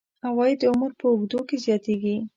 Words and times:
عواید 0.27 0.57
د 0.61 0.63
عمر 0.71 0.91
په 0.99 1.05
اوږدو 1.11 1.39
کې 1.47 1.55
زیاتیږي. 1.65 2.15